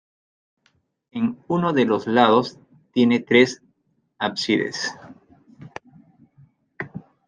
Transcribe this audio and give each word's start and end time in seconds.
En 1.11 1.37
uno 1.47 1.73
de 1.73 1.85
los 1.85 2.07
lados 2.07 2.57
tiene 2.91 3.19
tres 3.19 3.61
ábsides. 4.17 4.95